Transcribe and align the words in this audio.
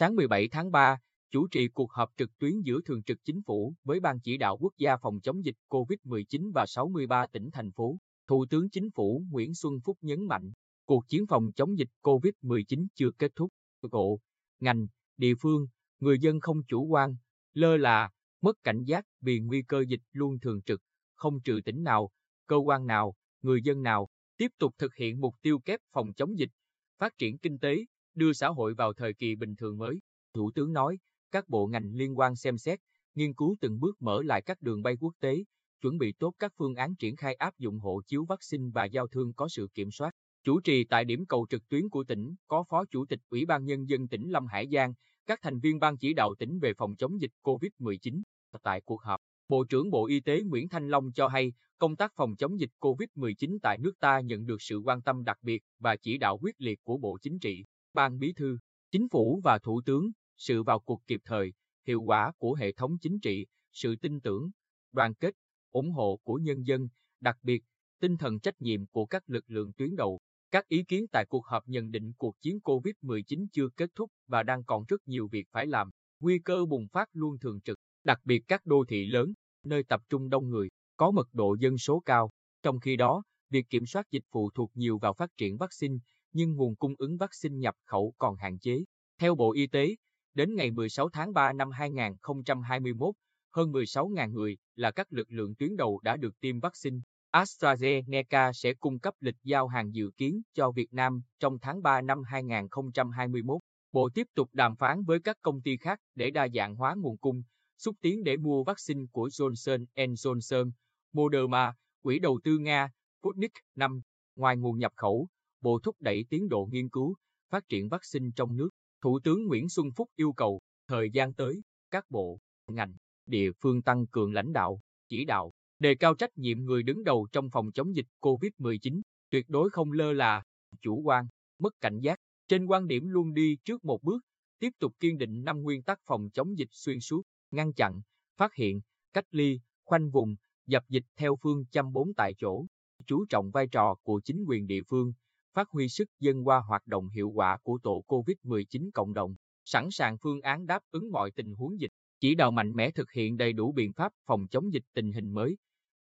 Sáng 0.00 0.16
17 0.16 0.48
tháng 0.48 0.70
3, 0.70 0.98
chủ 1.30 1.48
trì 1.48 1.68
cuộc 1.68 1.92
họp 1.92 2.10
trực 2.16 2.38
tuyến 2.38 2.60
giữa 2.60 2.80
Thường 2.84 3.02
trực 3.02 3.18
Chính 3.24 3.42
phủ 3.42 3.74
với 3.84 4.00
Ban 4.00 4.20
chỉ 4.20 4.36
đạo 4.36 4.58
quốc 4.60 4.72
gia 4.76 4.96
phòng 4.96 5.20
chống 5.20 5.44
dịch 5.44 5.56
COVID-19 5.68 6.52
và 6.54 6.66
63 6.66 7.26
tỉnh 7.26 7.50
thành 7.52 7.72
phố. 7.72 7.98
Thủ 8.26 8.46
tướng 8.50 8.70
Chính 8.70 8.90
phủ 8.90 9.24
Nguyễn 9.30 9.54
Xuân 9.54 9.80
Phúc 9.84 9.98
nhấn 10.00 10.26
mạnh, 10.26 10.52
cuộc 10.84 11.08
chiến 11.08 11.26
phòng 11.26 11.52
chống 11.52 11.78
dịch 11.78 11.88
COVID-19 12.02 12.86
chưa 12.94 13.10
kết 13.18 13.32
thúc. 13.36 13.52
Bộ, 13.90 14.20
ngành, 14.60 14.86
địa 15.16 15.34
phương, 15.40 15.66
người 16.00 16.18
dân 16.18 16.40
không 16.40 16.62
chủ 16.68 16.86
quan, 16.86 17.16
lơ 17.52 17.76
là, 17.76 18.10
mất 18.40 18.56
cảnh 18.64 18.84
giác 18.84 19.04
vì 19.20 19.40
nguy 19.40 19.62
cơ 19.62 19.84
dịch 19.88 20.00
luôn 20.12 20.40
thường 20.40 20.62
trực, 20.62 20.80
không 21.14 21.40
trừ 21.40 21.60
tỉnh 21.64 21.82
nào, 21.82 22.10
cơ 22.46 22.56
quan 22.56 22.86
nào, 22.86 23.14
người 23.42 23.62
dân 23.62 23.82
nào, 23.82 24.08
tiếp 24.36 24.48
tục 24.58 24.74
thực 24.78 24.94
hiện 24.94 25.20
mục 25.20 25.34
tiêu 25.42 25.58
kép 25.58 25.80
phòng 25.92 26.12
chống 26.16 26.38
dịch, 26.38 26.50
phát 26.98 27.18
triển 27.18 27.38
kinh 27.38 27.58
tế, 27.58 27.84
đưa 28.18 28.32
xã 28.32 28.48
hội 28.48 28.74
vào 28.74 28.92
thời 28.92 29.14
kỳ 29.14 29.36
bình 29.36 29.56
thường 29.56 29.78
mới. 29.78 29.98
Thủ 30.34 30.50
tướng 30.54 30.72
nói, 30.72 30.98
các 31.30 31.48
bộ 31.48 31.66
ngành 31.66 31.94
liên 31.94 32.18
quan 32.18 32.36
xem 32.36 32.58
xét, 32.58 32.80
nghiên 33.14 33.34
cứu 33.34 33.56
từng 33.60 33.80
bước 33.80 34.02
mở 34.02 34.22
lại 34.22 34.42
các 34.42 34.62
đường 34.62 34.82
bay 34.82 34.96
quốc 35.00 35.14
tế, 35.20 35.44
chuẩn 35.80 35.98
bị 35.98 36.12
tốt 36.12 36.34
các 36.38 36.52
phương 36.56 36.74
án 36.74 36.96
triển 36.96 37.16
khai 37.16 37.34
áp 37.34 37.58
dụng 37.58 37.78
hộ 37.78 38.00
chiếu 38.06 38.24
vaccine 38.24 38.70
và 38.74 38.84
giao 38.84 39.06
thương 39.08 39.32
có 39.32 39.48
sự 39.48 39.68
kiểm 39.74 39.90
soát. 39.90 40.14
Chủ 40.44 40.60
trì 40.60 40.84
tại 40.84 41.04
điểm 41.04 41.26
cầu 41.26 41.46
trực 41.50 41.68
tuyến 41.68 41.88
của 41.88 42.04
tỉnh 42.04 42.34
có 42.48 42.64
Phó 42.68 42.84
Chủ 42.90 43.04
tịch 43.06 43.20
Ủy 43.30 43.46
ban 43.46 43.64
Nhân 43.64 43.88
dân 43.88 44.08
tỉnh 44.08 44.30
Lâm 44.30 44.46
Hải 44.46 44.68
Giang, 44.72 44.94
các 45.26 45.38
thành 45.42 45.60
viên 45.60 45.78
ban 45.78 45.98
chỉ 45.98 46.14
đạo 46.14 46.34
tỉnh 46.38 46.58
về 46.58 46.74
phòng 46.74 46.96
chống 46.96 47.20
dịch 47.20 47.32
COVID-19. 47.42 48.22
Tại 48.62 48.80
cuộc 48.80 49.02
họp, 49.02 49.20
Bộ 49.48 49.64
trưởng 49.64 49.90
Bộ 49.90 50.06
Y 50.06 50.20
tế 50.20 50.42
Nguyễn 50.42 50.68
Thanh 50.68 50.88
Long 50.88 51.12
cho 51.12 51.28
hay 51.28 51.52
công 51.78 51.96
tác 51.96 52.12
phòng 52.16 52.36
chống 52.36 52.60
dịch 52.60 52.70
COVID-19 52.80 53.58
tại 53.62 53.78
nước 53.78 53.92
ta 54.00 54.20
nhận 54.20 54.46
được 54.46 54.62
sự 54.62 54.78
quan 54.78 55.02
tâm 55.02 55.24
đặc 55.24 55.38
biệt 55.42 55.62
và 55.78 55.96
chỉ 55.96 56.18
đạo 56.18 56.38
quyết 56.38 56.54
liệt 56.58 56.80
của 56.84 56.98
Bộ 56.98 57.18
Chính 57.22 57.38
trị, 57.38 57.64
Ban 57.98 58.18
Bí 58.18 58.32
thư, 58.32 58.58
Chính 58.90 59.08
phủ 59.08 59.40
và 59.44 59.58
Thủ 59.58 59.80
tướng, 59.84 60.10
sự 60.36 60.62
vào 60.62 60.80
cuộc 60.80 61.06
kịp 61.06 61.20
thời, 61.24 61.52
hiệu 61.86 62.02
quả 62.02 62.32
của 62.38 62.54
hệ 62.54 62.72
thống 62.72 62.98
chính 63.00 63.20
trị, 63.20 63.46
sự 63.72 63.96
tin 63.96 64.20
tưởng, 64.20 64.50
đoàn 64.92 65.14
kết, 65.14 65.34
ủng 65.70 65.90
hộ 65.90 66.20
của 66.22 66.34
nhân 66.34 66.66
dân, 66.66 66.88
đặc 67.20 67.36
biệt, 67.42 67.62
tinh 68.00 68.16
thần 68.16 68.40
trách 68.40 68.60
nhiệm 68.60 68.86
của 68.86 69.06
các 69.06 69.22
lực 69.26 69.44
lượng 69.46 69.72
tuyến 69.72 69.96
đầu. 69.96 70.20
Các 70.50 70.68
ý 70.68 70.84
kiến 70.84 71.06
tại 71.12 71.24
cuộc 71.28 71.46
họp 71.46 71.68
nhận 71.68 71.90
định 71.90 72.12
cuộc 72.18 72.40
chiến 72.40 72.58
COVID-19 72.64 73.46
chưa 73.52 73.68
kết 73.76 73.90
thúc 73.94 74.10
và 74.26 74.42
đang 74.42 74.64
còn 74.64 74.84
rất 74.88 75.08
nhiều 75.08 75.28
việc 75.28 75.46
phải 75.50 75.66
làm. 75.66 75.90
Nguy 76.20 76.38
cơ 76.38 76.64
bùng 76.64 76.88
phát 76.88 77.08
luôn 77.12 77.38
thường 77.38 77.60
trực, 77.60 77.78
đặc 78.04 78.20
biệt 78.24 78.42
các 78.48 78.66
đô 78.66 78.84
thị 78.88 79.06
lớn, 79.06 79.32
nơi 79.64 79.84
tập 79.84 80.00
trung 80.08 80.28
đông 80.28 80.50
người, 80.50 80.68
có 80.96 81.10
mật 81.10 81.28
độ 81.32 81.56
dân 81.60 81.78
số 81.78 82.00
cao. 82.00 82.30
Trong 82.62 82.80
khi 82.80 82.96
đó, 82.96 83.22
việc 83.50 83.66
kiểm 83.70 83.86
soát 83.86 84.10
dịch 84.10 84.24
phụ 84.30 84.50
thuộc 84.54 84.70
nhiều 84.74 84.98
vào 84.98 85.14
phát 85.14 85.30
triển 85.36 85.56
vaccine, 85.56 85.96
nhưng 86.32 86.56
nguồn 86.56 86.76
cung 86.76 86.94
ứng 86.98 87.16
vaccine 87.16 87.56
nhập 87.56 87.74
khẩu 87.84 88.14
còn 88.18 88.36
hạn 88.36 88.58
chế. 88.58 88.84
Theo 89.20 89.34
Bộ 89.34 89.52
Y 89.52 89.66
tế, 89.66 89.96
đến 90.34 90.54
ngày 90.54 90.70
16 90.70 91.08
tháng 91.08 91.32
3 91.32 91.52
năm 91.52 91.70
2021, 91.70 93.14
hơn 93.52 93.72
16.000 93.72 94.32
người 94.32 94.56
là 94.76 94.90
các 94.90 95.12
lực 95.12 95.30
lượng 95.30 95.54
tuyến 95.54 95.76
đầu 95.76 96.00
đã 96.02 96.16
được 96.16 96.40
tiêm 96.40 96.60
vaccine. 96.60 96.98
AstraZeneca 97.32 98.52
sẽ 98.52 98.74
cung 98.74 98.98
cấp 98.98 99.14
lịch 99.20 99.36
giao 99.42 99.68
hàng 99.68 99.94
dự 99.94 100.10
kiến 100.16 100.42
cho 100.54 100.70
Việt 100.70 100.92
Nam 100.92 101.22
trong 101.40 101.58
tháng 101.58 101.82
3 101.82 102.00
năm 102.00 102.22
2021. 102.22 103.60
Bộ 103.92 104.08
tiếp 104.14 104.26
tục 104.34 104.48
đàm 104.52 104.76
phán 104.76 105.04
với 105.04 105.20
các 105.20 105.36
công 105.42 105.62
ty 105.62 105.76
khác 105.76 106.00
để 106.14 106.30
đa 106.30 106.48
dạng 106.54 106.74
hóa 106.74 106.94
nguồn 106.98 107.16
cung, 107.16 107.42
xúc 107.78 107.96
tiến 108.00 108.24
để 108.24 108.36
mua 108.36 108.64
vaccine 108.64 109.04
của 109.12 109.28
Johnson 109.28 109.84
Johnson, 109.94 110.70
Moderna, 111.12 111.74
Quỹ 112.02 112.18
đầu 112.18 112.40
tư 112.44 112.58
Nga, 112.58 112.90
Sputnik 113.20 113.52
5. 113.74 114.00
Ngoài 114.36 114.56
nguồn 114.56 114.78
nhập 114.78 114.92
khẩu, 114.96 115.28
Bộ 115.60 115.78
thúc 115.78 115.96
đẩy 116.00 116.24
tiến 116.30 116.48
độ 116.48 116.68
nghiên 116.72 116.88
cứu, 116.88 117.14
phát 117.50 117.68
triển 117.68 117.88
vaccine 117.88 118.30
trong 118.36 118.56
nước. 118.56 118.68
Thủ 119.02 119.18
tướng 119.24 119.46
Nguyễn 119.46 119.68
Xuân 119.68 119.86
Phúc 119.96 120.08
yêu 120.16 120.32
cầu, 120.32 120.60
thời 120.88 121.10
gian 121.10 121.34
tới, 121.34 121.62
các 121.90 122.04
bộ, 122.10 122.38
ngành, 122.66 122.94
địa 123.26 123.50
phương 123.60 123.82
tăng 123.82 124.06
cường 124.06 124.32
lãnh 124.32 124.52
đạo, 124.52 124.80
chỉ 125.08 125.24
đạo, 125.24 125.52
đề 125.78 125.94
cao 125.94 126.14
trách 126.14 126.38
nhiệm 126.38 126.64
người 126.64 126.82
đứng 126.82 127.04
đầu 127.04 127.28
trong 127.32 127.50
phòng 127.50 127.72
chống 127.72 127.96
dịch 127.96 128.06
COVID-19, 128.20 129.00
tuyệt 129.30 129.44
đối 129.48 129.70
không 129.70 129.92
lơ 129.92 130.12
là, 130.12 130.42
chủ 130.80 131.02
quan, 131.04 131.26
mất 131.58 131.80
cảnh 131.80 132.00
giác. 132.00 132.18
Trên 132.48 132.66
quan 132.66 132.86
điểm 132.86 133.08
luôn 133.08 133.34
đi 133.34 133.56
trước 133.64 133.84
một 133.84 134.02
bước, 134.02 134.18
tiếp 134.58 134.70
tục 134.78 134.92
kiên 135.00 135.18
định 135.18 135.44
năm 135.44 135.62
nguyên 135.62 135.82
tắc 135.82 135.98
phòng 136.06 136.30
chống 136.30 136.58
dịch 136.58 136.68
xuyên 136.72 137.00
suốt, 137.00 137.22
ngăn 137.50 137.72
chặn, 137.72 138.00
phát 138.36 138.54
hiện, 138.54 138.80
cách 139.12 139.26
ly, 139.30 139.60
khoanh 139.84 140.10
vùng, 140.10 140.36
dập 140.66 140.84
dịch 140.88 141.04
theo 141.16 141.36
phương 141.42 141.64
châm 141.70 141.92
bốn 141.92 142.14
tại 142.14 142.34
chỗ, 142.38 142.66
chú 143.06 143.24
trọng 143.28 143.50
vai 143.50 143.66
trò 143.68 143.94
của 144.02 144.20
chính 144.24 144.44
quyền 144.48 144.66
địa 144.66 144.80
phương, 144.88 145.12
phát 145.52 145.68
huy 145.70 145.88
sức 145.88 146.08
dân 146.20 146.46
qua 146.46 146.60
hoạt 146.68 146.86
động 146.86 147.08
hiệu 147.08 147.30
quả 147.30 147.58
của 147.62 147.78
tổ 147.82 148.04
COVID-19 148.06 148.90
cộng 148.94 149.12
đồng, 149.12 149.34
sẵn 149.64 149.90
sàng 149.90 150.18
phương 150.18 150.40
án 150.40 150.66
đáp 150.66 150.82
ứng 150.90 151.10
mọi 151.12 151.30
tình 151.30 151.54
huống 151.54 151.80
dịch, 151.80 151.90
chỉ 152.20 152.34
đạo 152.34 152.50
mạnh 152.50 152.72
mẽ 152.72 152.90
thực 152.90 153.10
hiện 153.10 153.36
đầy 153.36 153.52
đủ 153.52 153.72
biện 153.72 153.92
pháp 153.92 154.12
phòng 154.26 154.46
chống 154.50 154.72
dịch 154.72 154.84
tình 154.94 155.12
hình 155.12 155.34
mới, 155.34 155.56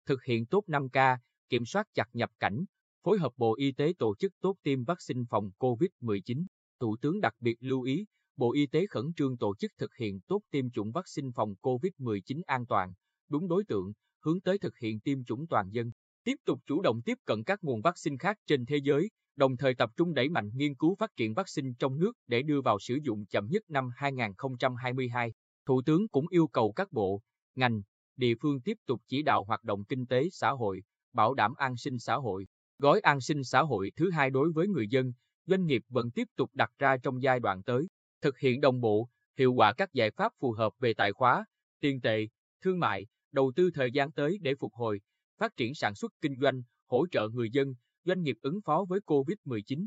thực 0.06 0.24
hiện 0.24 0.46
tốt 0.46 0.64
5K, 0.66 1.16
kiểm 1.48 1.64
soát 1.64 1.86
chặt 1.94 2.08
nhập 2.12 2.30
cảnh, 2.38 2.64
phối 3.04 3.18
hợp 3.18 3.32
Bộ 3.36 3.56
Y 3.56 3.72
tế 3.72 3.92
tổ 3.98 4.14
chức 4.16 4.32
tốt 4.40 4.56
tiêm 4.62 4.84
vaccine 4.84 5.22
phòng 5.30 5.50
COVID-19. 5.58 6.44
Thủ 6.80 6.96
tướng 7.00 7.20
đặc 7.20 7.34
biệt 7.40 7.56
lưu 7.60 7.82
ý, 7.82 8.04
Bộ 8.36 8.52
Y 8.52 8.66
tế 8.66 8.86
khẩn 8.86 9.12
trương 9.16 9.38
tổ 9.38 9.54
chức 9.56 9.72
thực 9.78 9.94
hiện 9.94 10.20
tốt 10.20 10.40
tiêm 10.50 10.70
chủng 10.70 10.92
vaccine 10.92 11.28
phòng 11.34 11.54
COVID-19 11.62 12.42
an 12.46 12.66
toàn, 12.66 12.92
đúng 13.28 13.48
đối 13.48 13.64
tượng, 13.64 13.92
hướng 14.24 14.40
tới 14.40 14.58
thực 14.58 14.76
hiện 14.76 15.00
tiêm 15.00 15.24
chủng 15.24 15.46
toàn 15.46 15.70
dân. 15.70 15.92
Tiếp 16.24 16.36
tục 16.44 16.60
chủ 16.66 16.82
động 16.82 17.02
tiếp 17.02 17.18
cận 17.24 17.44
các 17.44 17.64
nguồn 17.64 17.80
vaccine 17.80 18.16
khác 18.18 18.36
trên 18.46 18.66
thế 18.66 18.76
giới, 18.76 19.10
đồng 19.36 19.56
thời 19.56 19.74
tập 19.74 19.90
trung 19.96 20.14
đẩy 20.14 20.28
mạnh 20.28 20.50
nghiên 20.54 20.74
cứu 20.74 20.94
phát 20.94 21.10
triển 21.16 21.34
vaccine 21.34 21.70
trong 21.78 21.98
nước 21.98 22.12
để 22.26 22.42
đưa 22.42 22.60
vào 22.60 22.78
sử 22.78 22.98
dụng 23.02 23.26
chậm 23.26 23.46
nhất 23.50 23.62
năm 23.68 23.90
2022. 23.96 25.32
Thủ 25.66 25.82
tướng 25.82 26.08
cũng 26.08 26.26
yêu 26.30 26.46
cầu 26.46 26.72
các 26.72 26.92
bộ, 26.92 27.20
ngành, 27.54 27.82
địa 28.16 28.34
phương 28.40 28.60
tiếp 28.60 28.78
tục 28.86 29.02
chỉ 29.08 29.22
đạo 29.22 29.44
hoạt 29.44 29.64
động 29.64 29.84
kinh 29.84 30.06
tế 30.06 30.28
xã 30.32 30.50
hội, 30.50 30.82
bảo 31.12 31.34
đảm 31.34 31.54
an 31.54 31.76
sinh 31.76 31.98
xã 31.98 32.14
hội. 32.14 32.46
Gói 32.78 33.00
an 33.00 33.20
sinh 33.20 33.44
xã 33.44 33.62
hội 33.62 33.92
thứ 33.96 34.10
hai 34.10 34.30
đối 34.30 34.52
với 34.52 34.68
người 34.68 34.88
dân, 34.88 35.12
doanh 35.46 35.66
nghiệp 35.66 35.82
vẫn 35.88 36.10
tiếp 36.10 36.28
tục 36.36 36.50
đặt 36.54 36.70
ra 36.78 36.96
trong 37.02 37.22
giai 37.22 37.40
đoạn 37.40 37.62
tới, 37.62 37.86
thực 38.20 38.38
hiện 38.38 38.60
đồng 38.60 38.80
bộ, 38.80 39.08
hiệu 39.38 39.52
quả 39.52 39.72
các 39.72 39.92
giải 39.92 40.10
pháp 40.10 40.32
phù 40.40 40.52
hợp 40.52 40.72
về 40.78 40.94
tài 40.94 41.12
khóa, 41.12 41.44
tiền 41.80 42.00
tệ, 42.00 42.26
thương 42.62 42.80
mại, 42.80 43.06
đầu 43.32 43.52
tư 43.56 43.70
thời 43.74 43.90
gian 43.90 44.12
tới 44.12 44.38
để 44.40 44.54
phục 44.54 44.72
hồi, 44.74 45.00
phát 45.38 45.56
triển 45.56 45.74
sản 45.74 45.94
xuất 45.94 46.12
kinh 46.20 46.36
doanh, 46.40 46.62
hỗ 46.86 47.06
trợ 47.06 47.28
người 47.28 47.50
dân, 47.50 47.74
doanh 48.06 48.22
nghiệp 48.22 48.38
ứng 48.42 48.60
phó 48.64 48.84
với 48.88 49.00
COVID-19. 49.06 49.86